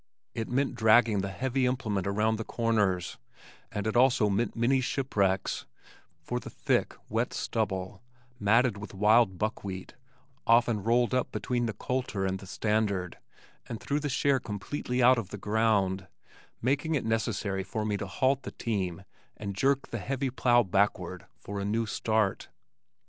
[0.33, 3.19] It meant dragging the heavy implement around the corners,
[3.71, 5.67] and it meant also many ship wrecks,
[6.23, 8.01] for the thick, wet stubble
[8.39, 9.93] matted with wild buckwheat
[10.47, 13.19] often rolled up between the coulter and the standard
[13.69, 16.07] and threw the share completely out of the ground,
[16.63, 19.03] making it necessary for me to halt the team
[19.37, 22.49] and jerk the heavy plow backward for a new start.